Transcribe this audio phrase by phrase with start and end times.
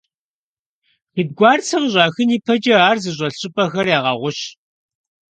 [1.15, 4.39] Шэдгуарцэ къыщӀахын ипэкӀэ ар зыщӀэлъ щӀыпӀэхэр ягъэгъущ.